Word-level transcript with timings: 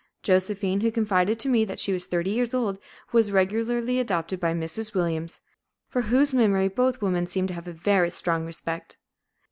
Josephine, 0.23 0.81
who 0.81 0.91
confided 0.91 1.37
to 1.37 1.47
me 1.47 1.63
that 1.63 1.79
she 1.79 1.93
was 1.93 2.07
thirty 2.07 2.31
years 2.31 2.55
old, 2.55 2.79
was 3.11 3.31
regularly 3.31 3.99
adopted 3.99 4.39
by 4.39 4.51
Mrs. 4.51 4.95
Williams, 4.95 5.41
for 5.89 6.01
whose 6.01 6.33
memory 6.33 6.69
both 6.69 7.03
women 7.03 7.27
seem 7.27 7.45
to 7.45 7.53
have 7.53 7.67
a 7.67 7.71
very 7.71 8.09
strong 8.09 8.43
respect. 8.43 8.97